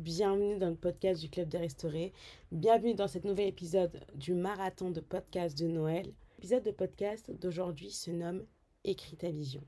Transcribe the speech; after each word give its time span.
bienvenue 0.00 0.56
dans 0.56 0.70
le 0.70 0.76
podcast 0.76 1.20
du 1.20 1.28
Club 1.28 1.48
des 1.48 1.58
Restaurés. 1.58 2.14
Bienvenue 2.52 2.94
dans 2.94 3.06
cet 3.06 3.24
nouvel 3.24 3.48
épisode 3.48 4.00
du 4.14 4.32
marathon 4.32 4.90
de 4.90 5.00
podcast 5.00 5.58
de 5.58 5.66
Noël. 5.66 6.10
L'épisode 6.38 6.64
de 6.64 6.70
podcast 6.70 7.30
d'aujourd'hui 7.30 7.90
se 7.90 8.10
nomme 8.10 8.46
Écris 8.82 9.18
ta 9.18 9.28
vision. 9.28 9.62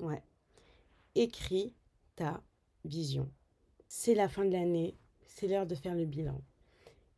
Ouais. 0.00 0.22
Écris 1.14 1.74
ta 2.16 2.42
vision. 2.86 3.30
C'est 3.86 4.14
la 4.14 4.30
fin 4.30 4.46
de 4.46 4.52
l'année, 4.52 4.96
c'est 5.26 5.46
l'heure 5.46 5.66
de 5.66 5.74
faire 5.74 5.94
le 5.94 6.06
bilan. 6.06 6.40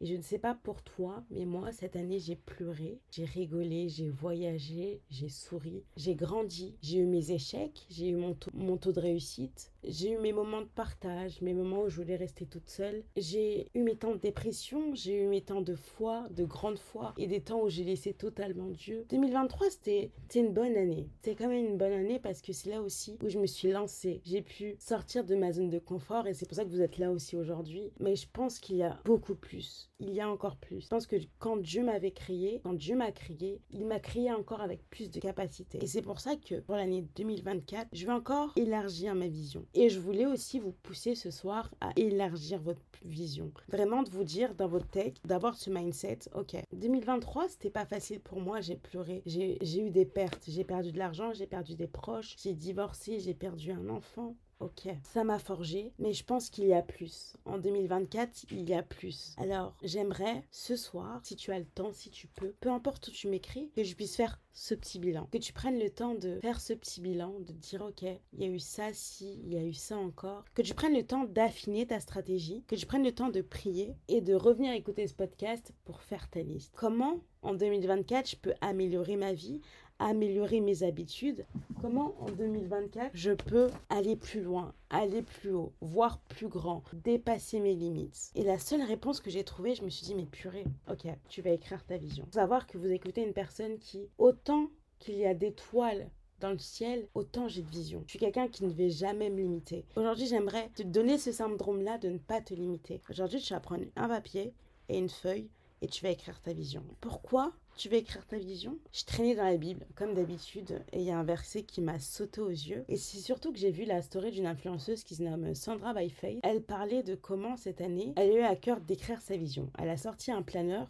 Et 0.01 0.07
je 0.07 0.17
ne 0.17 0.23
sais 0.23 0.39
pas 0.39 0.55
pour 0.55 0.83
toi, 0.83 1.23
mais 1.31 1.45
moi, 1.45 1.71
cette 1.73 1.95
année, 1.95 2.19
j'ai 2.19 2.35
pleuré, 2.35 2.99
j'ai 3.11 3.25
rigolé, 3.25 3.89
j'ai 3.89 4.09
voyagé, 4.09 5.01
j'ai 5.11 5.29
souri, 5.29 5.84
j'ai 5.97 6.17
grandi, 6.17 6.75
j'ai 6.83 6.98
eu 6.98 7.06
mes 7.06 7.31
échecs, 7.31 7.87
j'ai 7.89 8.09
eu 8.09 8.17
mon 8.17 8.34
taux, 8.34 8.51
mon 8.55 8.79
taux 8.79 8.92
de 8.92 9.01
réussite, 9.01 9.70
j'ai 9.84 10.12
eu 10.12 10.19
mes 10.19 10.33
moments 10.33 10.61
de 10.61 10.66
partage, 10.66 11.41
mes 11.41 11.55
moments 11.55 11.83
où 11.83 11.89
je 11.89 11.97
voulais 11.97 12.16
rester 12.16 12.47
toute 12.47 12.69
seule. 12.69 13.02
J'ai 13.16 13.69
eu 13.75 13.83
mes 13.83 13.97
temps 13.97 14.12
de 14.12 14.19
dépression, 14.19 14.95
j'ai 14.95 15.23
eu 15.23 15.27
mes 15.27 15.41
temps 15.41 15.62
de 15.62 15.75
foi, 15.75 16.27
de 16.30 16.45
grande 16.45 16.79
foi, 16.79 17.15
et 17.19 17.27
des 17.27 17.41
temps 17.41 17.62
où 17.62 17.69
j'ai 17.69 17.84
laissé 17.84 18.12
totalement 18.12 18.69
Dieu. 18.69 19.06
2023, 19.11 19.70
c'était 19.70 20.11
une 20.34 20.53
bonne 20.53 20.77
année. 20.77 21.09
C'était 21.23 21.37
quand 21.37 21.48
même 21.48 21.66
une 21.66 21.79
bonne 21.79 21.93
année 21.93 22.19
parce 22.19 22.43
que 22.43 22.53
c'est 22.53 22.70
là 22.70 22.83
aussi 22.83 23.19
où 23.23 23.29
je 23.29 23.39
me 23.39 23.47
suis 23.47 23.70
lancée. 23.70 24.20
J'ai 24.25 24.43
pu 24.43 24.77
sortir 24.79 25.25
de 25.25 25.34
ma 25.34 25.53
zone 25.53 25.70
de 25.70 25.79
confort 25.79 26.27
et 26.27 26.34
c'est 26.34 26.47
pour 26.47 26.56
ça 26.56 26.65
que 26.65 26.70
vous 26.70 26.83
êtes 26.83 26.98
là 26.98 27.11
aussi 27.11 27.37
aujourd'hui. 27.37 27.92
Mais 28.01 28.17
je 28.17 28.27
pense 28.33 28.59
qu'il 28.59 28.77
y 28.77 28.83
a 28.83 29.01
beaucoup 29.05 29.34
plus. 29.34 29.91
Il 29.98 30.12
y 30.12 30.20
a 30.20 30.31
encore 30.31 30.56
plus. 30.56 30.83
Je 30.83 30.89
pense 30.89 31.06
que 31.06 31.17
quand 31.39 31.56
Dieu 31.56 31.83
m'avait 31.83 32.11
créé, 32.11 32.61
quand 32.62 32.75
Dieu 32.75 32.97
m'a 32.97 33.12
créé, 33.12 33.61
il 33.70 33.87
m'a 33.87 34.01
créé 34.01 34.33
encore 34.33 34.61
avec 34.61 34.89
plus 34.91 35.11
de 35.11 35.20
capacité. 35.20 35.78
Et 35.83 35.86
c'est 35.86 36.03
pour 36.03 36.20
ça 36.20 36.36
que 36.36 36.61
pour 36.61 36.77
l'année 36.77 37.06
2024, 37.17 37.89
je 37.92 38.06
vais 38.06 38.12
encore 38.12 38.53
élargir 38.56 39.14
ma 39.14 39.28
vision. 39.28 39.67
Et 39.75 39.89
je 39.89 40.01
voulais 40.01 40.27
aussi 40.27 40.59
vous 40.59 40.73
pousser 40.73 41.15
ce 41.15 41.31
soir 41.31 41.71
à 41.81 41.93
élargir 41.97 42.61
votre 42.61 42.81
vision. 43.05 43.53
Vraiment 43.69 44.03
de 44.03 44.11
vous 44.11 44.25
dire 44.25 44.55
dans 44.55 44.67
votre 44.67 44.89
tech, 44.89 45.15
d'avoir 45.25 45.57
ce 45.57 45.71
mindset, 45.71 46.19
ok, 46.35 46.57
2023, 46.73 47.49
c'était 47.49 47.71
pas 47.71 47.87
facile 47.87 48.21
pour 48.21 48.41
moi, 48.41 48.61
j'ai 48.61 48.77
pleuré, 48.77 49.23
j'ai 49.27 49.81
eu 49.81 49.91
des 49.91 50.05
pertes, 50.05 50.45
j'ai 50.48 50.65
perdu 50.65 50.93
de 50.93 50.98
l'argent, 50.98 51.33
j'ai 51.33 51.47
perdu 51.47 51.77
des 51.77 51.87
proches, 51.87 52.35
j'ai 52.43 52.55
divorcé, 52.55 53.21
j'ai 53.21 53.35
perdu 53.35 53.71
un 53.71 53.89
enfant. 53.89 54.35
Ok, 54.61 54.89
ça 55.03 55.25
m'a 55.25 55.39
forgé, 55.39 55.94
mais 55.98 56.12
je 56.12 56.22
pense 56.22 56.50
qu'il 56.50 56.66
y 56.66 56.75
a 56.75 56.83
plus. 56.83 57.34
En 57.47 57.56
2024, 57.56 58.44
il 58.50 58.69
y 58.69 58.75
a 58.75 58.83
plus. 58.83 59.34
Alors, 59.39 59.75
j'aimerais 59.83 60.44
ce 60.50 60.77
soir, 60.77 61.19
si 61.25 61.34
tu 61.34 61.50
as 61.50 61.58
le 61.58 61.64
temps, 61.64 61.94
si 61.94 62.11
tu 62.11 62.27
peux, 62.27 62.52
peu 62.61 62.70
importe 62.70 63.08
où 63.08 63.11
tu 63.11 63.28
m'écris, 63.28 63.70
que 63.75 63.83
je 63.83 63.94
puisse 63.94 64.17
faire 64.17 64.39
ce 64.52 64.75
petit 64.75 64.98
bilan. 64.98 65.27
Que 65.33 65.39
tu 65.39 65.55
prennes 65.55 65.78
le 65.78 65.89
temps 65.89 66.14
de 66.14 66.39
faire 66.41 66.61
ce 66.61 66.75
petit 66.75 67.00
bilan, 67.00 67.41
de 67.41 67.52
dire 67.55 67.80
ok, 67.80 68.02
il 68.02 68.41
y 68.41 68.44
a 68.44 68.48
eu 68.48 68.58
ça, 68.58 68.92
si, 68.92 69.41
il 69.47 69.55
y 69.55 69.56
a 69.56 69.64
eu 69.64 69.72
ça 69.72 69.97
encore. 69.97 70.44
Que 70.55 70.61
tu 70.61 70.74
prennes 70.74 70.95
le 70.95 71.06
temps 71.06 71.24
d'affiner 71.24 71.86
ta 71.86 71.98
stratégie, 71.98 72.62
que 72.69 72.77
tu 72.77 72.84
prennes 72.84 73.05
le 73.05 73.14
temps 73.14 73.30
de 73.30 73.41
prier 73.41 73.95
et 74.08 74.20
de 74.20 74.34
revenir 74.34 74.74
écouter 74.74 75.06
ce 75.06 75.14
podcast 75.14 75.72
pour 75.86 76.02
faire 76.02 76.28
ta 76.28 76.42
liste. 76.42 76.74
Comment 76.77 77.20
en 77.41 77.55
2024 77.55 78.28
je 78.28 78.36
peux 78.36 78.55
améliorer 78.61 79.17
ma 79.17 79.33
vie 79.33 79.62
améliorer 80.01 80.61
mes 80.61 80.83
habitudes, 80.83 81.47
comment 81.81 82.15
en 82.20 82.31
2024 82.31 83.11
je 83.15 83.33
peux 83.33 83.69
aller 83.89 84.17
plus 84.17 84.42
loin, 84.42 84.75
aller 84.89 85.23
plus 85.23 85.53
haut, 85.53 85.73
voir 85.81 86.19
plus 86.23 86.48
grand, 86.48 86.83
dépasser 86.92 87.61
mes 87.61 87.75
limites? 87.75 88.33
Et 88.34 88.42
la 88.42 88.59
seule 88.59 88.83
réponse 88.83 89.20
que 89.20 89.31
j'ai 89.31 89.45
trouvée, 89.45 89.75
je 89.75 89.84
me 89.84 89.91
suis 89.91 90.07
dit, 90.07 90.15
mais 90.15 90.27
purée, 90.27 90.65
ok, 90.91 91.07
tu 91.29 91.42
vas 91.42 91.51
écrire 91.51 91.84
ta 91.84 91.97
vision. 91.97 92.27
savoir 92.33 92.67
que 92.67 92.79
vous 92.79 92.91
écoutez 92.91 93.23
une 93.23 93.33
personne 93.33 93.79
qui, 93.79 94.09
autant 94.19 94.70
qu'il 94.98 95.17
y 95.17 95.27
a 95.27 95.34
d'étoiles 95.34 96.11
dans 96.41 96.51
le 96.51 96.59
ciel, 96.59 97.07
autant 97.14 97.48
j'ai 97.48 97.62
de 97.62 97.70
vision. 97.70 98.03
Je 98.07 98.12
suis 98.12 98.19
quelqu'un 98.19 98.48
qui 98.48 98.64
ne 98.64 98.73
vais 98.73 98.89
jamais 98.89 99.30
me 99.30 99.41
limiter. 99.41 99.85
Aujourd'hui, 99.97 100.27
j'aimerais 100.27 100.70
te 100.74 100.83
donner 100.83 101.19
ce 101.19 101.33
syndrome-là 101.33 101.98
de 101.98 102.08
ne 102.08 102.19
pas 102.19 102.41
te 102.41 102.55
limiter. 102.55 103.03
Aujourd'hui, 103.11 103.41
tu 103.41 103.53
vas 103.53 103.61
prendre 103.61 103.85
un 103.97 104.08
papier 104.08 104.55
et 104.89 104.98
une 104.98 105.11
feuille 105.11 105.51
et 105.83 105.86
tu 105.86 106.03
vas 106.03 106.11
écrire 106.11 106.41
ta 106.41 106.53
vision. 106.53 106.85
Pourquoi 107.01 107.53
tu 107.77 107.89
vas 107.89 107.97
écrire 107.97 108.27
ta 108.27 108.39
vision? 108.39 108.77
Je 108.92 109.05
traînais 109.05 109.35
dans 109.35 109.45
la 109.45 109.57
Bible, 109.57 109.86
comme 109.95 110.14
d'habitude, 110.14 110.83
et 110.92 111.01
il 111.01 111.07
y 111.07 111.11
a 111.11 111.19
un 111.19 111.25
verset 111.25 111.63
qui 111.63 111.81
m'a 111.81 111.98
sauté 111.98 112.41
aux 112.41 112.48
yeux. 112.48 112.85
Et 112.89 112.97
c'est 112.97 113.19
surtout 113.19 113.53
que 113.53 113.58
j'ai 113.58 113.70
vu 113.70 113.85
la 113.85 114.03
story 114.03 114.31
d'une 114.31 114.47
influenceuse 114.47 115.05
qui 115.05 115.14
se 115.14 115.23
nomme 115.23 115.55
Sandra 115.55 115.95
Byface. 115.95 116.41
Elle 116.42 116.63
parlait 116.63 117.03
de 117.03 117.14
comment 117.14 117.57
cette 117.57 117.80
année, 117.80 118.13
elle 118.17 118.30
a 118.30 118.35
eu 118.35 118.42
à 118.42 118.57
cœur 118.57 118.80
d'écrire 118.80 119.20
sa 119.20 119.36
vision. 119.36 119.70
Elle 119.79 119.89
a 119.89 119.97
sorti 119.97 120.30
un 120.30 120.42
planeur 120.42 120.89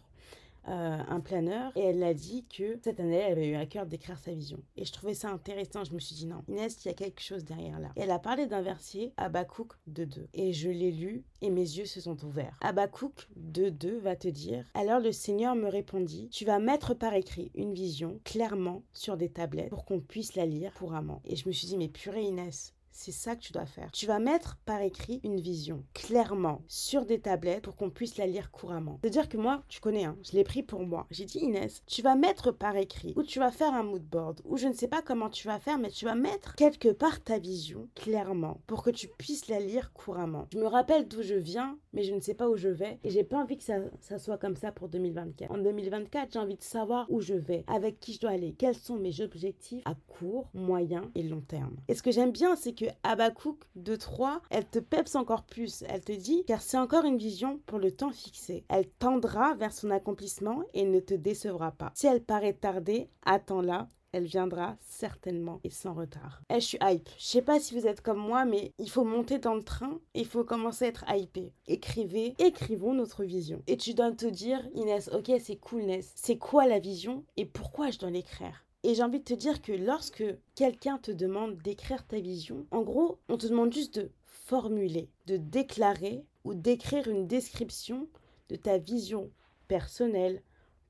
euh, 0.67 0.97
un 1.07 1.19
planeur 1.19 1.71
et 1.75 1.81
elle 1.81 2.03
a 2.03 2.13
dit 2.13 2.45
que 2.45 2.79
cette 2.83 2.99
année, 2.99 3.15
elle 3.15 3.33
avait 3.33 3.49
eu 3.49 3.55
à 3.55 3.65
cœur 3.65 3.85
d'écrire 3.85 4.19
sa 4.19 4.31
vision. 4.31 4.59
Et 4.77 4.85
je 4.85 4.91
trouvais 4.91 5.13
ça 5.13 5.29
intéressant. 5.29 5.83
Je 5.83 5.93
me 5.93 5.99
suis 5.99 6.15
dit 6.15 6.27
non, 6.27 6.43
Inès, 6.47 6.83
il 6.83 6.87
y 6.87 6.91
a 6.91 6.93
quelque 6.93 7.21
chose 7.21 7.43
derrière 7.43 7.79
là. 7.79 7.89
Et 7.95 8.01
elle 8.01 8.11
a 8.11 8.19
parlé 8.19 8.45
d'un 8.45 8.61
verset, 8.61 9.13
Habakkuk 9.17 9.73
2.2. 9.89 10.27
Et 10.33 10.53
je 10.53 10.69
l'ai 10.69 10.91
lu 10.91 11.23
et 11.41 11.49
mes 11.49 11.61
yeux 11.61 11.85
se 11.85 12.01
sont 12.01 12.23
ouverts. 12.25 12.57
Habakkuk 12.61 13.27
2.2 13.39 13.97
va 13.97 14.15
te 14.15 14.27
dire 14.27 14.65
Alors 14.73 14.99
le 14.99 15.11
Seigneur 15.11 15.55
me 15.55 15.67
répondit 15.67 16.29
Tu 16.29 16.45
vas 16.45 16.59
mettre 16.59 16.93
par 16.93 17.13
écrit 17.13 17.51
une 17.55 17.73
vision 17.73 18.19
clairement 18.23 18.83
sur 18.93 19.17
des 19.17 19.29
tablettes 19.29 19.69
pour 19.69 19.85
qu'on 19.85 19.99
puisse 19.99 20.35
la 20.35 20.45
lire 20.45 20.73
couramment. 20.73 21.21
Et 21.25 21.35
je 21.35 21.47
me 21.47 21.53
suis 21.53 21.67
dit 21.67 21.77
Mais 21.77 21.89
purée 21.89 22.23
Inès, 22.23 22.75
c'est 22.91 23.11
ça 23.11 23.35
que 23.35 23.41
tu 23.41 23.53
dois 23.53 23.65
faire. 23.65 23.89
Tu 23.91 24.05
vas 24.05 24.19
mettre 24.19 24.57
par 24.65 24.81
écrit 24.81 25.21
une 25.23 25.39
vision, 25.39 25.83
clairement, 25.93 26.61
sur 26.67 27.05
des 27.05 27.19
tablettes 27.19 27.63
pour 27.63 27.75
qu'on 27.75 27.89
puisse 27.89 28.17
la 28.17 28.27
lire 28.27 28.51
couramment. 28.51 28.99
C'est-à-dire 29.01 29.29
que 29.29 29.37
moi, 29.37 29.63
tu 29.69 29.79
connais, 29.79 30.05
hein, 30.05 30.17
je 30.23 30.33
l'ai 30.33 30.43
pris 30.43 30.63
pour 30.63 30.85
moi. 30.85 31.07
J'ai 31.11 31.25
dit, 31.25 31.39
Inès, 31.39 31.83
tu 31.85 32.01
vas 32.01 32.15
mettre 32.15 32.51
par 32.51 32.75
écrit, 32.75 33.13
ou 33.15 33.23
tu 33.23 33.39
vas 33.39 33.51
faire 33.51 33.73
un 33.73 33.83
mood 33.83 34.03
board, 34.03 34.41
ou 34.45 34.57
je 34.57 34.67
ne 34.67 34.73
sais 34.73 34.87
pas 34.87 35.01
comment 35.01 35.29
tu 35.29 35.47
vas 35.47 35.59
faire, 35.59 35.77
mais 35.77 35.89
tu 35.89 36.05
vas 36.05 36.15
mettre 36.15 36.55
quelque 36.55 36.89
part 36.89 37.23
ta 37.23 37.39
vision, 37.39 37.89
clairement, 37.95 38.61
pour 38.67 38.83
que 38.83 38.89
tu 38.89 39.07
puisses 39.07 39.47
la 39.47 39.59
lire 39.59 39.93
couramment. 39.93 40.47
Je 40.51 40.59
me 40.59 40.67
rappelle 40.67 41.07
d'où 41.07 41.21
je 41.21 41.35
viens, 41.35 41.77
mais 41.93 42.03
je 42.03 42.13
ne 42.13 42.19
sais 42.19 42.33
pas 42.33 42.49
où 42.49 42.55
je 42.55 42.69
vais, 42.69 42.99
et 43.03 43.09
j'ai 43.09 43.23
pas 43.23 43.37
envie 43.37 43.57
que 43.57 43.63
ça, 43.63 43.75
ça 43.99 44.17
soit 44.17 44.37
comme 44.37 44.55
ça 44.55 44.71
pour 44.71 44.89
2024. 44.89 45.51
En 45.51 45.57
2024, 45.57 46.33
j'ai 46.33 46.39
envie 46.39 46.55
de 46.55 46.63
savoir 46.63 47.05
où 47.09 47.21
je 47.21 47.33
vais, 47.33 47.63
avec 47.67 47.99
qui 47.99 48.13
je 48.13 48.19
dois 48.19 48.31
aller, 48.31 48.53
quels 48.57 48.75
sont 48.75 48.97
mes 48.97 49.21
objectifs 49.21 49.83
à 49.85 49.95
court, 50.07 50.49
moyen 50.53 51.11
et 51.15 51.23
long 51.23 51.41
terme. 51.41 51.75
Et 51.87 51.95
ce 51.95 52.03
que 52.03 52.11
j'aime 52.11 52.31
bien, 52.31 52.55
c'est 52.55 52.73
que 52.73 52.85
Abakouk 53.03 53.57
de 53.75 53.95
3, 53.95 54.41
elle 54.49 54.65
te 54.65 54.79
peps 54.79 55.15
encore 55.15 55.43
plus. 55.43 55.83
Elle 55.87 56.01
te 56.01 56.11
dit, 56.11 56.43
car 56.45 56.61
c'est 56.61 56.77
encore 56.77 57.05
une 57.05 57.17
vision 57.17 57.59
pour 57.65 57.79
le 57.79 57.91
temps 57.91 58.11
fixé. 58.11 58.63
Elle 58.69 58.87
tendra 58.87 59.55
vers 59.55 59.73
son 59.73 59.91
accomplissement 59.91 60.63
et 60.73 60.85
ne 60.85 60.99
te 60.99 61.13
décevra 61.13 61.71
pas. 61.71 61.91
Si 61.95 62.07
elle 62.07 62.23
paraît 62.23 62.53
tarder, 62.53 63.09
attends-la 63.25 63.89
elle 64.11 64.25
viendra 64.25 64.75
certainement 64.81 65.59
et 65.63 65.69
sans 65.69 65.93
retard. 65.93 66.41
Eh, 66.49 66.55
je 66.55 66.65
suis 66.65 66.77
hype. 66.81 67.09
Je 67.17 67.25
sais 67.25 67.41
pas 67.41 67.59
si 67.59 67.73
vous 67.73 67.87
êtes 67.87 68.01
comme 68.01 68.19
moi, 68.19 68.45
mais 68.45 68.73
il 68.77 68.89
faut 68.89 69.03
monter 69.03 69.39
dans 69.39 69.55
le 69.55 69.63
train 69.63 69.99
et 70.13 70.21
il 70.21 70.27
faut 70.27 70.43
commencer 70.43 70.85
à 70.85 70.87
être 70.89 71.05
hypé. 71.09 71.53
Écrivez, 71.67 72.35
écrivons 72.39 72.93
notre 72.93 73.23
vision. 73.23 73.61
Et 73.67 73.77
tu 73.77 73.93
dois 73.93 74.11
te 74.11 74.25
dire, 74.25 74.61
Inès, 74.75 75.09
ok, 75.13 75.31
c'est 75.39 75.55
cool, 75.57 75.83
Inès. 75.83 76.11
C'est 76.15 76.37
quoi 76.37 76.67
la 76.67 76.79
vision 76.79 77.23
et 77.37 77.45
pourquoi 77.45 77.91
je 77.91 77.99
dois 77.99 78.09
l'écrire? 78.09 78.65
Et 78.83 78.95
j'ai 78.95 79.03
envie 79.03 79.19
de 79.19 79.23
te 79.23 79.33
dire 79.33 79.61
que 79.61 79.73
lorsque 79.73 80.23
quelqu'un 80.55 80.97
te 80.97 81.11
demande 81.11 81.57
d'écrire 81.57 82.05
ta 82.05 82.19
vision, 82.19 82.65
en 82.71 82.81
gros, 82.81 83.19
on 83.29 83.37
te 83.37 83.45
demande 83.45 83.71
juste 83.71 83.99
de 83.99 84.11
formuler, 84.25 85.09
de 85.27 85.37
déclarer 85.37 86.25
ou 86.43 86.55
d'écrire 86.55 87.07
une 87.07 87.27
description 87.27 88.07
de 88.49 88.55
ta 88.55 88.79
vision 88.79 89.29
personnelle, 89.67 90.41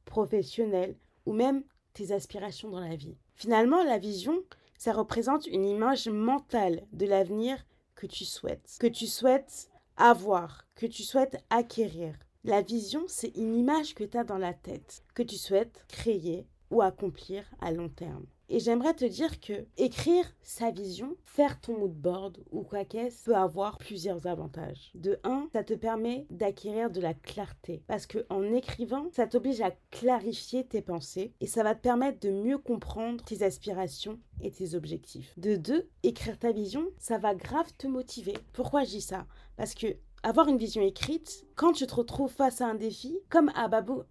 professionnelle 0.05 0.95
ou 1.25 1.33
même 1.33 1.63
tes 1.93 2.11
aspirations 2.11 2.69
dans 2.69 2.79
la 2.79 2.95
vie. 2.95 3.17
Finalement, 3.35 3.83
la 3.83 3.97
vision, 3.97 4.41
ça 4.77 4.93
représente 4.93 5.47
une 5.47 5.65
image 5.65 6.07
mentale 6.07 6.85
de 6.93 7.05
l'avenir 7.05 7.57
que 7.95 8.07
tu 8.07 8.25
souhaites, 8.25 8.77
que 8.79 8.87
tu 8.87 9.07
souhaites 9.07 9.69
avoir, 9.97 10.65
que 10.75 10.85
tu 10.85 11.03
souhaites 11.03 11.37
acquérir. 11.49 12.15
La 12.43 12.61
vision, 12.61 13.03
c'est 13.07 13.35
une 13.35 13.55
image 13.55 13.93
que 13.93 14.03
tu 14.03 14.17
as 14.17 14.23
dans 14.23 14.39
la 14.39 14.53
tête, 14.53 15.03
que 15.13 15.23
tu 15.23 15.35
souhaites 15.35 15.85
créer, 15.87 16.47
ou 16.71 16.81
accomplir 16.81 17.43
à 17.59 17.71
long 17.71 17.89
terme. 17.89 18.25
Et 18.53 18.59
j'aimerais 18.59 18.93
te 18.93 19.05
dire 19.05 19.39
que 19.39 19.65
écrire 19.77 20.25
sa 20.43 20.71
vision, 20.71 21.15
faire 21.23 21.61
ton 21.61 21.77
mood 21.77 21.93
board 21.93 22.37
ou 22.51 22.63
quoi 22.63 22.83
qu'est-ce 22.83 23.23
peut 23.23 23.37
avoir 23.37 23.77
plusieurs 23.77 24.27
avantages. 24.27 24.91
De 24.93 25.21
un, 25.23 25.47
ça 25.53 25.63
te 25.63 25.73
permet 25.73 26.27
d'acquérir 26.29 26.89
de 26.89 26.99
la 26.99 27.13
clarté 27.13 27.81
parce 27.87 28.05
que 28.05 28.25
en 28.29 28.43
écrivant, 28.51 29.07
ça 29.13 29.25
t'oblige 29.25 29.61
à 29.61 29.71
clarifier 29.89 30.65
tes 30.65 30.81
pensées 30.81 31.31
et 31.39 31.47
ça 31.47 31.63
va 31.63 31.75
te 31.75 31.79
permettre 31.81 32.19
de 32.19 32.29
mieux 32.29 32.57
comprendre 32.57 33.23
tes 33.23 33.41
aspirations 33.41 34.19
et 34.41 34.51
tes 34.51 34.75
objectifs. 34.75 35.33
De 35.39 35.55
deux, 35.55 35.87
écrire 36.03 36.37
ta 36.37 36.51
vision, 36.51 36.85
ça 36.97 37.17
va 37.17 37.33
grave 37.33 37.71
te 37.77 37.87
motiver. 37.87 38.33
Pourquoi 38.51 38.83
je 38.83 38.89
dis 38.89 39.01
ça? 39.01 39.27
Parce 39.55 39.75
que 39.75 39.95
avoir 40.23 40.47
une 40.47 40.57
vision 40.57 40.81
écrite, 40.81 41.45
quand 41.55 41.73
tu 41.73 41.87
te 41.87 41.95
retrouves 41.95 42.31
face 42.31 42.61
à 42.61 42.67
un 42.67 42.75
défi, 42.75 43.17
comme 43.29 43.51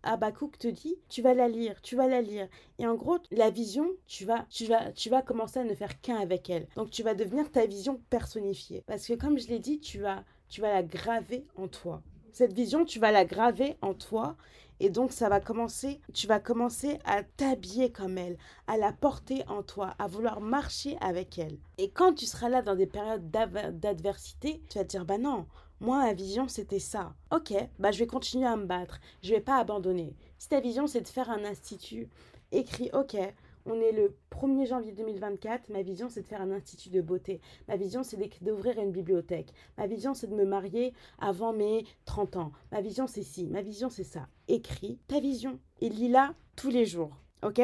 Abakouk 0.02 0.58
te 0.58 0.68
dit, 0.68 0.96
tu 1.08 1.22
vas 1.22 1.34
la 1.34 1.48
lire, 1.48 1.80
tu 1.82 1.96
vas 1.96 2.08
la 2.08 2.20
lire. 2.20 2.48
Et 2.78 2.86
en 2.86 2.94
gros, 2.94 3.18
la 3.30 3.50
vision, 3.50 3.88
tu 4.06 4.24
vas, 4.24 4.46
tu 4.50 4.66
vas, 4.66 4.92
tu 4.92 5.08
vas 5.10 5.22
commencer 5.22 5.60
à 5.60 5.64
ne 5.64 5.74
faire 5.74 6.00
qu'un 6.00 6.16
avec 6.16 6.50
elle. 6.50 6.66
Donc 6.76 6.90
tu 6.90 7.02
vas 7.02 7.14
devenir 7.14 7.50
ta 7.50 7.66
vision 7.66 8.00
personnifiée. 8.10 8.82
Parce 8.86 9.06
que 9.06 9.14
comme 9.14 9.38
je 9.38 9.48
l'ai 9.48 9.60
dit, 9.60 9.78
tu 9.78 10.00
vas, 10.00 10.24
tu 10.48 10.60
vas 10.60 10.72
la 10.72 10.82
graver 10.82 11.46
en 11.56 11.68
toi. 11.68 12.02
Cette 12.32 12.52
vision, 12.52 12.84
tu 12.84 12.98
vas 12.98 13.12
la 13.12 13.24
graver 13.24 13.76
en 13.82 13.94
toi 13.94 14.36
et 14.82 14.88
donc, 14.88 15.12
ça 15.12 15.28
va 15.28 15.40
commencer, 15.40 16.00
tu 16.14 16.26
vas 16.26 16.40
commencer 16.40 16.98
à 17.04 17.22
t'habiller 17.22 17.92
comme 17.92 18.16
elle, 18.16 18.38
à 18.66 18.78
la 18.78 18.94
porter 18.94 19.44
en 19.46 19.62
toi, 19.62 19.94
à 19.98 20.06
vouloir 20.06 20.40
marcher 20.40 20.96
avec 21.02 21.38
elle. 21.38 21.58
Et 21.76 21.90
quand 21.90 22.14
tu 22.14 22.24
seras 22.24 22.48
là 22.48 22.62
dans 22.62 22.74
des 22.74 22.86
périodes 22.86 23.30
d'adversité, 23.30 24.62
tu 24.70 24.78
vas 24.78 24.84
te 24.84 24.88
dire, 24.88 25.04
bah 25.04 25.18
non, 25.18 25.46
Moi, 25.80 25.98
ma 25.98 26.12
vision, 26.12 26.46
c'était 26.46 26.78
ça. 26.78 27.14
Ok, 27.30 27.54
bah, 27.78 27.90
je 27.90 27.98
vais 27.98 28.06
continuer 28.06 28.46
à 28.46 28.56
me 28.56 28.66
battre. 28.66 29.00
Je 29.22 29.34
vais 29.34 29.40
pas 29.40 29.58
abandonner. 29.58 30.14
Si 30.38 30.48
ta 30.48 30.60
vision, 30.60 30.86
c'est 30.86 31.00
de 31.00 31.08
faire 31.08 31.30
un 31.30 31.44
institut, 31.44 32.08
écrit, 32.52 32.90
ok, 32.92 33.16
on 33.64 33.80
est 33.80 33.92
le 33.92 34.14
1er 34.30 34.66
janvier 34.66 34.92
2024. 34.92 35.70
Ma 35.70 35.82
vision, 35.82 36.08
c'est 36.10 36.22
de 36.22 36.26
faire 36.26 36.42
un 36.42 36.50
institut 36.50 36.90
de 36.90 37.00
beauté. 37.00 37.40
Ma 37.66 37.76
vision, 37.76 38.02
c'est 38.02 38.18
d'ouvrir 38.42 38.78
une 38.78 38.92
bibliothèque. 38.92 39.52
Ma 39.78 39.86
vision, 39.86 40.12
c'est 40.12 40.26
de 40.26 40.34
me 40.34 40.44
marier 40.44 40.92
avant 41.18 41.52
mes 41.52 41.84
30 42.04 42.36
ans. 42.36 42.52
Ma 42.72 42.82
vision, 42.82 43.06
c'est 43.06 43.22
ci. 43.22 43.46
Ma 43.46 43.62
vision, 43.62 43.88
c'est 43.88 44.04
ça. 44.04 44.28
Écris 44.48 44.98
ta 45.08 45.20
vision 45.20 45.58
et 45.80 45.88
lis-la 45.88 46.34
tous 46.56 46.70
les 46.70 46.84
jours. 46.84 47.16
OK? 47.42 47.62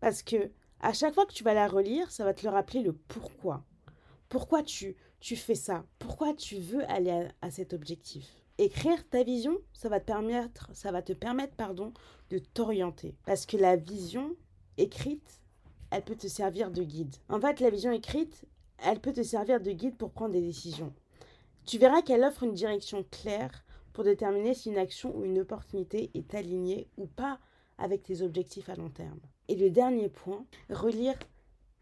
Parce 0.00 0.22
que 0.22 0.50
à 0.80 0.92
chaque 0.92 1.14
fois 1.14 1.26
que 1.26 1.32
tu 1.32 1.44
vas 1.44 1.54
la 1.54 1.68
relire, 1.68 2.10
ça 2.10 2.24
va 2.24 2.32
te 2.32 2.44
le 2.46 2.52
rappeler 2.52 2.82
le 2.82 2.92
pourquoi. 2.92 3.64
Pourquoi 4.28 4.62
tu, 4.62 4.96
tu 5.20 5.36
fais 5.36 5.54
ça 5.54 5.84
Pourquoi 5.98 6.34
tu 6.34 6.56
veux 6.56 6.88
aller 6.90 7.10
à, 7.10 7.28
à 7.42 7.50
cet 7.50 7.72
objectif? 7.72 8.26
Écrire 8.58 9.08
ta 9.08 9.22
vision, 9.22 9.56
ça 9.72 9.88
va 9.88 10.00
te 10.00 10.06
permettre, 10.06 10.68
ça 10.74 10.92
va 10.92 11.02
te 11.02 11.12
permettre 11.12 11.54
pardon, 11.54 11.92
de 12.30 12.38
t'orienter. 12.38 13.14
Parce 13.24 13.46
que 13.46 13.56
la 13.56 13.76
vision, 13.76 14.34
écrite, 14.76 15.40
elle 15.90 16.02
peut 16.02 16.16
te 16.16 16.26
servir 16.26 16.70
de 16.70 16.82
guide. 16.82 17.14
En 17.28 17.40
fait, 17.40 17.60
la 17.60 17.70
vision 17.70 17.92
écrite, 17.92 18.44
elle 18.78 19.00
peut 19.00 19.12
te 19.12 19.22
servir 19.22 19.60
de 19.60 19.70
guide 19.72 19.96
pour 19.96 20.10
prendre 20.10 20.32
des 20.32 20.40
décisions. 20.40 20.92
Tu 21.66 21.78
verras 21.78 22.02
qu'elle 22.02 22.24
offre 22.24 22.42
une 22.42 22.54
direction 22.54 23.04
claire 23.10 23.64
pour 23.92 24.04
déterminer 24.04 24.54
si 24.54 24.70
une 24.70 24.78
action 24.78 25.16
ou 25.16 25.24
une 25.24 25.40
opportunité 25.40 26.10
est 26.14 26.34
alignée 26.34 26.88
ou 26.96 27.06
pas 27.06 27.38
avec 27.78 28.02
tes 28.02 28.22
objectifs 28.22 28.68
à 28.68 28.76
long 28.76 28.90
terme. 28.90 29.20
Et 29.48 29.56
le 29.56 29.70
dernier 29.70 30.08
point, 30.08 30.44
relire 30.68 31.18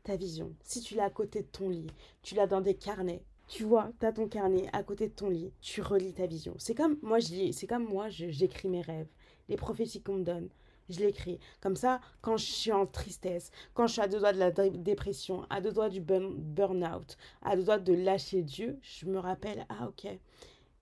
ta 0.08 0.16
vision. 0.16 0.55
Si 0.64 0.81
tu 0.81 0.94
l'as 0.94 1.05
à 1.05 1.10
côté 1.10 1.43
de 1.43 1.46
ton 1.46 1.69
lit, 1.69 1.87
tu 2.22 2.34
l'as 2.34 2.46
dans 2.46 2.62
des 2.62 2.75
carnets, 2.75 3.22
tu 3.46 3.64
vois, 3.64 3.90
tu 4.00 4.06
as 4.06 4.12
ton 4.12 4.26
carnet 4.26 4.66
à 4.72 4.82
côté 4.82 5.08
de 5.08 5.12
ton 5.12 5.28
lit, 5.28 5.52
tu 5.60 5.82
relis 5.82 6.14
ta 6.14 6.26
vision. 6.26 6.55
C'est 6.56 6.75
comme 6.75 6.99
moi, 7.02 7.19
je 7.19 7.52
c'est 7.52 7.66
comme 7.66 7.84
moi, 7.84 8.08
j'écris 8.08 8.69
mes 8.69 8.81
rêves, 8.81 9.08
les 9.50 9.56
prophéties 9.56 10.02
qu'on 10.02 10.14
me 10.14 10.25
donne 10.25 10.49
je 10.88 11.00
l'écris. 11.00 11.38
Comme 11.60 11.76
ça, 11.76 12.00
quand 12.22 12.38
je 12.38 12.46
suis 12.46 12.72
en 12.72 12.87
tristesse, 12.87 13.50
quand 13.75 13.87
je 13.87 13.93
suis 13.93 14.00
à 14.00 14.08
deux 14.08 14.20
doigts 14.20 14.32
de 14.32 14.38
la 14.38 14.50
dépression, 14.50 15.44
à 15.50 15.60
deux 15.60 15.70
doigts 15.70 15.90
du 15.90 16.00
burn-out, 16.00 17.19
à 17.43 17.56
deux 17.56 17.64
doigts 17.64 17.78
de 17.78 17.93
lâcher 17.93 18.43
Dieu, 18.43 18.78
je 18.81 19.04
me 19.04 19.19
rappelle, 19.19 19.66
ah 19.69 19.88
ok, 19.88 20.08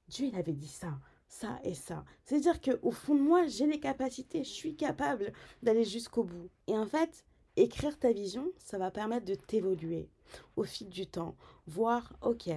Dieu 0.06 0.28
il 0.32 0.36
avait 0.36 0.52
dit 0.52 0.68
ça, 0.68 1.00
ça 1.26 1.58
et 1.64 1.74
ça. 1.74 2.04
C'est-à-dire 2.22 2.60
qu'au 2.60 2.92
fond 2.92 3.16
de 3.16 3.20
moi, 3.20 3.48
j'ai 3.48 3.66
les 3.66 3.80
capacités, 3.80 4.44
je 4.44 4.50
suis 4.50 4.76
capable 4.76 5.32
d'aller 5.64 5.82
jusqu'au 5.82 6.22
bout. 6.22 6.48
Et 6.68 6.78
en 6.78 6.86
fait, 6.86 7.24
écrire 7.56 7.98
ta 7.98 8.12
vision, 8.12 8.50
ça 8.58 8.78
va 8.78 8.90
permettre 8.90 9.26
de 9.26 9.34
t'évoluer 9.34 10.08
au 10.56 10.64
fil 10.64 10.88
du 10.88 11.06
temps. 11.06 11.36
Voir, 11.66 12.12
ok, 12.22 12.50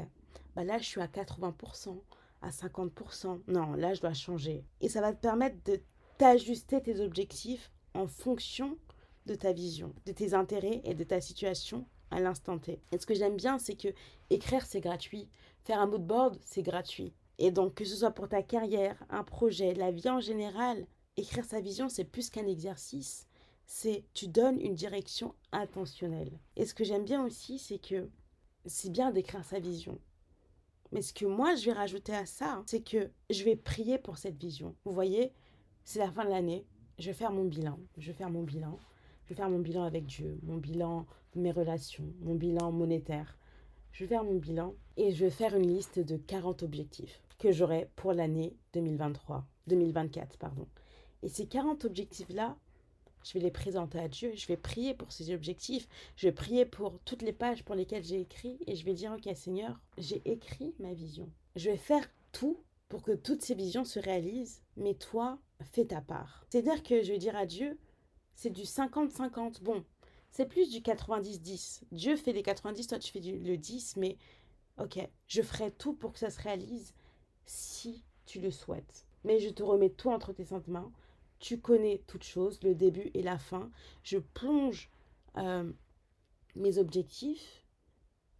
bah 0.55 0.63
là 0.63 0.77
je 0.77 0.85
suis 0.85 1.01
à 1.01 1.07
80%, 1.07 1.97
à 2.41 2.49
50%. 2.49 3.41
Non, 3.47 3.73
là 3.73 3.93
je 3.93 4.01
dois 4.01 4.13
changer. 4.13 4.65
Et 4.81 4.89
ça 4.89 5.01
va 5.01 5.13
te 5.13 5.21
permettre 5.21 5.57
de 5.65 5.79
t'ajuster 6.17 6.81
tes 6.81 6.99
objectifs 6.99 7.71
en 7.93 8.07
fonction 8.07 8.77
de 9.25 9.35
ta 9.35 9.53
vision, 9.53 9.93
de 10.05 10.11
tes 10.11 10.33
intérêts 10.33 10.81
et 10.83 10.93
de 10.93 11.03
ta 11.03 11.21
situation 11.21 11.85
à 12.11 12.19
l'instant 12.19 12.57
T. 12.57 12.81
Et 12.91 12.97
ce 12.97 13.05
que 13.05 13.13
j'aime 13.13 13.35
bien, 13.37 13.59
c'est 13.59 13.75
que 13.75 13.89
écrire, 14.29 14.65
c'est 14.65 14.81
gratuit. 14.81 15.29
Faire 15.63 15.79
un 15.79 15.87
mood 15.87 16.05
board, 16.05 16.37
c'est 16.43 16.63
gratuit. 16.63 17.13
Et 17.37 17.51
donc, 17.51 17.75
que 17.75 17.85
ce 17.85 17.95
soit 17.95 18.11
pour 18.11 18.27
ta 18.27 18.41
carrière, 18.41 19.01
un 19.09 19.23
projet, 19.23 19.73
la 19.73 19.91
vie 19.91 20.09
en 20.09 20.19
général, 20.19 20.85
écrire 21.15 21.45
sa 21.45 21.61
vision, 21.61 21.87
c'est 21.87 22.03
plus 22.03 22.29
qu'un 22.29 22.47
exercice. 22.47 23.28
C'est 23.71 24.03
tu 24.15 24.27
donnes 24.27 24.59
une 24.59 24.73
direction 24.73 25.35
intentionnelle. 25.51 26.39
Et 26.55 26.65
ce 26.65 26.73
que 26.73 26.83
j'aime 26.83 27.05
bien 27.05 27.23
aussi, 27.23 27.59
c'est 27.59 27.77
que 27.77 28.09
c'est 28.65 28.91
bien 28.91 29.11
d'écrire 29.11 29.45
sa 29.45 29.59
vision. 29.59 29.99
Mais 30.91 31.03
ce 31.03 31.13
que 31.13 31.27
moi, 31.27 31.53
je 31.53 31.65
vais 31.65 31.73
rajouter 31.73 32.15
à 32.15 32.25
ça, 32.25 32.63
c'est 32.65 32.81
que 32.81 33.11
je 33.29 33.43
vais 33.43 33.55
prier 33.55 33.99
pour 33.99 34.17
cette 34.17 34.41
vision. 34.41 34.75
Vous 34.85 34.91
voyez, 34.91 35.33
c'est 35.85 35.99
la 35.99 36.11
fin 36.11 36.25
de 36.25 36.31
l'année, 36.31 36.65
je 36.97 37.05
vais 37.11 37.13
faire 37.13 37.31
mon 37.31 37.45
bilan. 37.45 37.79
Je 37.99 38.07
vais 38.07 38.17
faire 38.17 38.31
mon 38.31 38.41
bilan. 38.41 38.75
Je 39.25 39.29
vais 39.29 39.35
faire 39.35 39.51
mon 39.51 39.59
bilan 39.59 39.83
avec 39.83 40.07
Dieu, 40.07 40.39
mon 40.41 40.57
bilan 40.57 41.05
mes 41.35 41.51
relations, 41.51 42.11
mon 42.21 42.33
bilan 42.33 42.71
monétaire. 42.71 43.37
Je 43.91 44.03
vais 44.03 44.07
faire 44.07 44.23
mon 44.23 44.37
bilan 44.37 44.73
et 44.97 45.11
je 45.11 45.25
vais 45.25 45.29
faire 45.29 45.55
une 45.55 45.67
liste 45.67 45.99
de 45.99 46.17
40 46.17 46.63
objectifs 46.63 47.21
que 47.37 47.51
j'aurai 47.51 47.91
pour 47.95 48.13
l'année 48.13 48.57
2023, 48.73 49.45
2024, 49.67 50.39
pardon. 50.39 50.67
Et 51.21 51.29
ces 51.29 51.45
40 51.45 51.85
objectifs-là, 51.85 52.57
je 53.23 53.33
vais 53.33 53.39
les 53.39 53.51
présenter 53.51 53.99
à 53.99 54.07
Dieu, 54.07 54.31
je 54.35 54.47
vais 54.47 54.57
prier 54.57 54.93
pour 54.93 55.11
ces 55.11 55.33
objectifs, 55.33 55.87
je 56.15 56.27
vais 56.27 56.33
prier 56.33 56.65
pour 56.65 56.99
toutes 57.05 57.21
les 57.21 57.33
pages 57.33 57.63
pour 57.63 57.75
lesquelles 57.75 58.03
j'ai 58.03 58.21
écrit 58.21 58.57
et 58.67 58.75
je 58.75 58.85
vais 58.85 58.93
dire, 58.93 59.13
ok 59.13 59.35
Seigneur, 59.35 59.79
j'ai 59.97 60.21
écrit 60.25 60.73
ma 60.79 60.93
vision. 60.93 61.29
Je 61.55 61.69
vais 61.69 61.77
faire 61.77 62.09
tout 62.31 62.57
pour 62.87 63.03
que 63.03 63.11
toutes 63.11 63.41
ces 63.41 63.55
visions 63.55 63.85
se 63.85 63.99
réalisent, 63.99 64.61
mais 64.75 64.95
toi, 64.95 65.39
fais 65.61 65.85
ta 65.85 66.01
part. 66.01 66.45
C'est-à-dire 66.49 66.81
que 66.83 67.03
je 67.03 67.11
vais 67.11 67.17
dire 67.17 67.35
à 67.35 67.45
Dieu, 67.45 67.77
c'est 68.35 68.49
du 68.49 68.63
50-50. 68.63 69.61
Bon, 69.61 69.83
c'est 70.31 70.47
plus 70.47 70.69
du 70.69 70.79
90-10. 70.79 71.81
Dieu 71.91 72.15
fait 72.15 72.33
les 72.33 72.43
90, 72.43 72.87
toi 72.87 72.99
tu 72.99 73.11
fais 73.11 73.19
du, 73.19 73.37
le 73.37 73.57
10, 73.57 73.97
mais 73.97 74.17
ok, 74.79 74.99
je 75.27 75.41
ferai 75.41 75.71
tout 75.71 75.93
pour 75.93 76.13
que 76.13 76.19
ça 76.19 76.29
se 76.29 76.41
réalise 76.41 76.93
si 77.45 78.03
tu 78.25 78.39
le 78.39 78.51
souhaites. 78.51 79.05
Mais 79.23 79.39
je 79.39 79.49
te 79.49 79.63
remets 79.63 79.89
tout 79.89 80.09
entre 80.09 80.33
tes 80.33 80.45
saintes 80.45 80.67
mains. 80.67 80.91
Tu 81.39 81.59
connais 81.59 82.03
toutes 82.07 82.23
choses, 82.23 82.61
le 82.63 82.75
début 82.75 83.11
et 83.13 83.23
la 83.23 83.37
fin. 83.37 83.71
Je 84.03 84.17
plonge 84.17 84.89
euh, 85.37 85.71
mes 86.55 86.77
objectifs, 86.77 87.65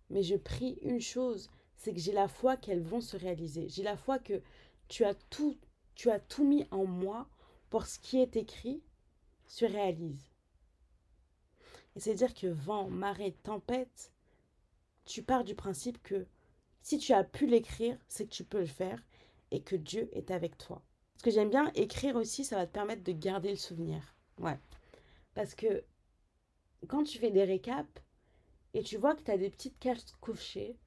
mais 0.10 0.24
je 0.24 0.36
prie 0.36 0.78
une 0.82 1.02
chose, 1.02 1.50
c'est 1.78 1.94
que 1.94 2.00
j'ai 2.00 2.12
la 2.12 2.28
foi 2.28 2.58
qu'elles 2.58 2.84
vont 2.84 3.02
se 3.02 3.18
réaliser. 3.18 3.70
J'ai 3.70 3.84
la 3.84 3.98
foi 3.98 4.20
que 4.20 4.42
tu 4.88 5.06
as 5.06 5.16
tout 5.16 5.58
tu 6.00 6.10
as 6.10 6.20
tout 6.22 6.46
mis 6.46 6.66
en 6.72 6.86
moi 6.86 7.28
pour 7.70 7.86
ce 7.86 8.00
qui 8.00 8.22
est 8.22 8.38
écrit 8.38 8.82
se 9.48 9.66
réalise. 9.66 10.32
Et 11.98 12.00
c'est-à-dire 12.00 12.34
que 12.34 12.48
vent, 12.48 12.90
marée, 12.90 13.34
tempête, 13.44 14.14
tu 15.04 15.24
pars 15.24 15.44
du 15.44 15.56
principe 15.56 16.02
que 16.02 16.26
si 16.82 17.00
tu 17.00 17.12
as 17.12 17.26
pu 17.26 17.48
l'écrire, 17.48 17.98
c'est 18.08 18.28
que 18.28 18.34
tu 18.34 18.46
peux 18.46 18.62
le 18.62 18.66
faire 18.66 19.04
et 19.52 19.62
que 19.62 19.76
Dieu 19.76 20.10
est 20.14 20.32
avec 20.32 20.58
toi. 20.58 20.82
Ce 21.20 21.24
que 21.26 21.32
j'aime 21.32 21.50
bien 21.50 21.70
écrire 21.76 22.16
aussi, 22.16 22.46
ça 22.46 22.56
va 22.56 22.66
te 22.66 22.72
permettre 22.72 23.04
de 23.04 23.12
garder 23.12 23.50
le 23.50 23.58
souvenir. 23.58 24.16
Ouais. 24.40 24.58
Parce 25.34 25.54
que 25.54 25.84
quand 26.88 27.04
tu 27.04 27.20
fais 27.20 27.30
des 27.30 27.44
récaps 27.44 28.02
et 28.74 28.84
tu 28.84 28.96
vois 28.96 29.16
que 29.16 29.24
tu 29.24 29.32
as 29.32 29.38
des 29.38 29.50
petites 29.50 29.78
caches 29.80 30.06
couchées, 30.22 30.78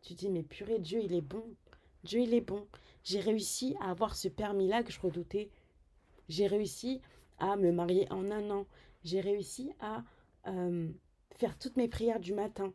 tu 0.00 0.14
dis 0.14 0.30
mais 0.30 0.42
purée, 0.42 0.78
Dieu 0.78 1.02
il 1.02 1.12
est 1.12 1.20
bon. 1.20 1.54
Dieu 2.02 2.20
il 2.20 2.32
est 2.32 2.40
bon. 2.40 2.66
J'ai 3.02 3.20
réussi 3.20 3.76
à 3.78 3.90
avoir 3.90 4.16
ce 4.16 4.28
permis-là 4.28 4.84
que 4.84 4.90
je 4.90 5.00
redoutais. 5.00 5.50
J'ai 6.30 6.46
réussi 6.46 7.02
à 7.36 7.56
me 7.56 7.70
marier 7.70 8.10
en 8.10 8.30
un 8.30 8.50
an. 8.50 8.66
J'ai 9.02 9.20
réussi 9.20 9.70
à 9.80 10.02
euh, 10.46 10.88
faire 11.32 11.58
toutes 11.58 11.76
mes 11.76 11.88
prières 11.88 12.20
du 12.20 12.32
matin. 12.32 12.72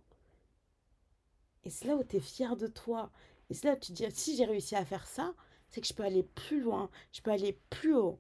Et 1.64 1.72
c'est 1.72 1.88
là 1.88 1.96
où 1.96 2.04
tu 2.04 2.18
es 2.18 2.20
fier 2.20 2.56
de 2.56 2.68
toi. 2.68 3.12
Et 3.50 3.56
c'est 3.56 3.68
là 3.68 3.74
où 3.74 3.80
tu 3.80 3.94
te 3.94 3.98
dis, 3.98 4.06
si 4.12 4.36
j'ai 4.36 4.46
réussi 4.46 4.76
à 4.76 4.86
faire 4.86 5.08
ça, 5.08 5.34
c'est 5.70 5.82
que 5.82 5.88
je 5.88 5.94
peux 5.94 6.04
aller 6.04 6.24
plus 6.24 6.62
loin, 6.62 6.90
je 7.12 7.22
peux 7.22 7.32
aller 7.32 7.60
plus 7.70 7.96
haut. 7.96 8.20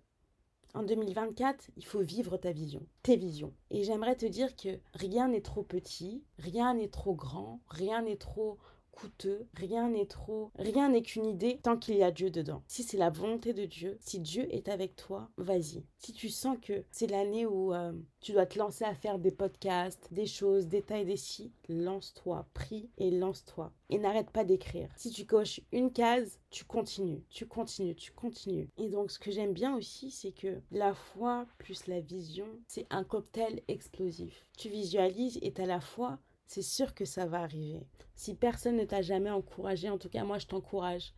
En 0.75 0.83
2024, 0.83 1.71
il 1.77 1.85
faut 1.85 2.01
vivre 2.01 2.37
ta 2.37 2.51
vision, 2.51 2.85
tes 3.01 3.15
visions. 3.15 3.53
Et 3.71 3.83
j'aimerais 3.83 4.15
te 4.15 4.27
dire 4.27 4.55
que 4.55 4.79
rien 4.93 5.27
n'est 5.27 5.41
trop 5.41 5.63
petit, 5.63 6.23
rien 6.37 6.75
n'est 6.75 6.89
trop 6.89 7.15
grand, 7.15 7.59
rien 7.69 8.03
n'est 8.03 8.17
trop 8.17 8.59
coûteux, 8.91 9.47
rien 9.53 9.89
n'est 9.89 10.05
trop, 10.05 10.51
rien 10.55 10.89
n'est 10.89 11.01
qu'une 11.01 11.25
idée 11.25 11.59
tant 11.63 11.77
qu'il 11.77 11.95
y 11.95 12.03
a 12.03 12.11
Dieu 12.11 12.29
dedans. 12.29 12.63
Si 12.67 12.83
c'est 12.83 12.97
la 12.97 13.09
volonté 13.09 13.53
de 13.53 13.65
Dieu, 13.65 13.97
si 14.01 14.19
Dieu 14.19 14.47
est 14.53 14.69
avec 14.69 14.95
toi, 14.95 15.29
vas-y. 15.37 15.83
Si 15.97 16.13
tu 16.13 16.29
sens 16.29 16.57
que 16.61 16.83
c'est 16.91 17.07
l'année 17.07 17.45
où 17.45 17.73
euh, 17.73 17.93
tu 18.21 18.31
dois 18.31 18.45
te 18.45 18.59
lancer 18.59 18.83
à 18.83 18.93
faire 18.93 19.19
des 19.19 19.31
podcasts, 19.31 20.07
des 20.11 20.25
choses, 20.25 20.67
des 20.67 20.81
tailles, 20.81 21.05
des 21.05 21.17
si, 21.17 21.51
lance-toi, 21.67 22.47
prie 22.53 22.89
et 22.97 23.11
lance-toi. 23.11 23.71
Et 23.89 23.97
n'arrête 23.97 24.29
pas 24.29 24.43
d'écrire. 24.43 24.89
Si 24.95 25.09
tu 25.09 25.25
coches 25.25 25.61
une 25.71 25.91
case, 25.91 26.39
tu 26.49 26.63
continues, 26.63 27.23
tu 27.29 27.45
continues, 27.45 27.95
tu 27.95 28.11
continues. 28.11 28.69
Et 28.77 28.89
donc 28.89 29.11
ce 29.11 29.19
que 29.19 29.31
j'aime 29.31 29.53
bien 29.53 29.75
aussi, 29.75 30.11
c'est 30.11 30.31
que 30.31 30.61
la 30.71 30.93
foi 30.93 31.45
plus 31.57 31.87
la 31.87 31.99
vision, 31.99 32.47
c'est 32.67 32.87
un 32.89 33.03
cocktail 33.03 33.61
explosif. 33.67 34.45
Tu 34.57 34.69
visualises 34.69 35.39
et 35.41 35.53
à 35.57 35.65
la 35.65 35.81
foi 35.81 36.19
c'est 36.49 36.63
sûr 36.63 36.95
que 36.95 37.05
ça 37.05 37.27
va 37.27 37.41
arriver. 37.41 37.85
Si 38.15 38.33
personne 38.33 38.77
ne 38.77 38.83
t'a 38.83 39.03
jamais 39.03 39.29
encouragé, 39.29 39.87
en 39.87 39.99
tout 39.99 40.09
cas 40.09 40.23
moi 40.23 40.39
je 40.39 40.47
t'encourage. 40.47 41.13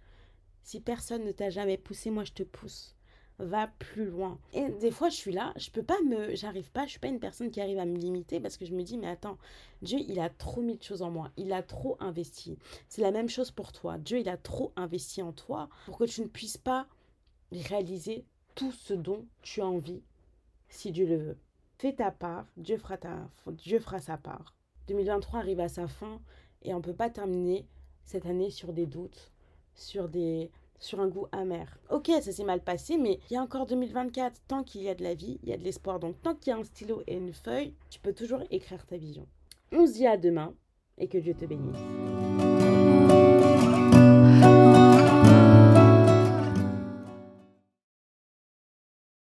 Si 0.62 0.82
personne 0.82 1.24
ne 1.24 1.32
t'a 1.32 1.50
jamais 1.50 1.78
poussé, 1.78 2.12
moi 2.12 2.26
je 2.26 2.34
te 2.34 2.44
pousse. 2.44 2.98
Va 3.40 3.68
plus 3.80 4.08
loin. 4.08 4.38
Et 4.52 4.68
des 4.68 4.92
fois 4.92 5.08
je 5.08 5.16
suis 5.16 5.32
là, 5.32 5.54
je 5.56 5.72
peux 5.72 5.84
pas 5.84 6.02
me, 6.02 6.36
j'arrive 6.36 6.70
pas, 6.70 6.86
je 6.86 6.92
suis 6.92 7.00
pas 7.00 7.08
une 7.08 7.22
personne 7.22 7.50
qui 7.50 7.62
arrive 7.62 7.80
à 7.80 7.86
me 7.86 7.98
limiter 7.98 8.42
parce 8.42 8.58
que 8.58 8.66
je 8.66 8.74
me 8.74 8.84
dis 8.84 8.98
mais 8.98 9.08
attends, 9.08 9.38
Dieu 9.82 10.00
il 10.06 10.20
a 10.20 10.30
trop 10.30 10.62
mis 10.62 10.76
de 10.76 10.84
choses 10.84 11.02
en 11.02 11.10
moi, 11.10 11.32
il 11.38 11.54
a 11.54 11.64
trop 11.64 11.96
investi. 12.02 12.58
C'est 12.90 13.02
la 13.02 13.12
même 13.12 13.30
chose 13.30 13.52
pour 13.52 13.72
toi. 13.72 13.98
Dieu 13.98 14.20
il 14.20 14.28
a 14.28 14.36
trop 14.36 14.74
investi 14.76 15.22
en 15.22 15.32
toi 15.32 15.70
pour 15.86 15.98
que 15.98 16.04
tu 16.04 16.24
ne 16.24 16.28
puisses 16.28 16.58
pas 16.58 16.88
réaliser 17.54 18.26
tout 18.54 18.74
ce 18.74 18.94
dont 18.94 19.26
tu 19.44 19.62
as 19.62 19.66
envie 19.66 20.04
si 20.68 20.92
Dieu 20.92 21.06
le 21.06 21.16
veut. 21.16 21.38
Fais 21.78 21.94
ta 21.94 22.12
part, 22.12 22.48
Dieu 22.58 22.76
fera, 22.76 22.98
Dieu 23.48 23.80
fera 23.80 24.02
sa 24.02 24.18
part. 24.18 24.58
2023 24.92 25.40
arrive 25.40 25.60
à 25.60 25.70
sa 25.70 25.88
fin 25.88 26.20
et 26.64 26.74
on 26.74 26.78
ne 26.78 26.84
peut 26.84 26.94
pas 26.94 27.10
terminer 27.10 27.66
cette 28.04 28.26
année 28.26 28.50
sur 28.50 28.74
des 28.74 28.86
doutes, 28.86 29.32
sur 29.74 30.10
des 30.10 30.52
sur 30.80 31.00
un 31.00 31.08
goût 31.08 31.28
amer. 31.32 31.78
Ok, 31.92 32.08
ça 32.08 32.32
s'est 32.32 32.44
mal 32.44 32.60
passé, 32.60 32.98
mais 32.98 33.20
il 33.30 33.36
y 33.36 33.38
a 33.38 33.42
encore 33.42 33.68
2024. 33.68 34.42
Tant 34.48 34.64
qu'il 34.64 34.82
y 34.82 34.90
a 34.90 34.96
de 34.96 35.04
la 35.04 35.14
vie, 35.14 35.40
il 35.44 35.50
y 35.50 35.54
a 35.54 35.58
de 35.58 35.64
l'espoir. 35.64 36.00
Donc 36.00 36.20
tant 36.24 36.34
qu'il 36.36 36.52
y 36.52 36.54
a 36.54 36.58
un 36.58 36.64
stylo 36.64 37.04
et 37.06 37.16
une 37.16 37.34
feuille, 37.34 37.76
tu 37.90 38.00
peux 38.00 38.14
toujours 38.14 38.42
écrire 38.50 38.86
ta 38.88 38.98
vision. 38.98 39.28
On 39.72 39.86
se 39.86 39.94
dit 39.94 40.08
à 40.08 40.18
demain 40.18 40.56
et 40.98 41.08
que 41.08 41.20
Dieu 41.20 41.36
te 41.36 41.46
bénisse. 41.46 42.21